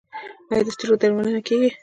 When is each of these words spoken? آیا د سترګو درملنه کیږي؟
آیا 0.51 0.61
د 0.65 0.67
سترګو 0.75 0.99
درملنه 1.01 1.41
کیږي؟ 1.47 1.69